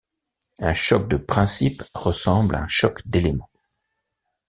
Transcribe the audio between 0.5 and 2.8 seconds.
Un choc de principes ressemble à un